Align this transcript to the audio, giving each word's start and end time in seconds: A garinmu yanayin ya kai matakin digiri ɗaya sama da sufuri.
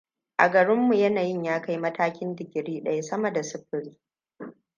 A 0.37 0.49
garinmu 0.49 0.93
yanayin 0.93 1.43
ya 1.45 1.61
kai 1.61 1.77
matakin 1.77 2.35
digiri 2.35 2.81
ɗaya 2.81 3.01
sama 3.03 3.31
da 3.33 3.43
sufuri. 3.43 3.97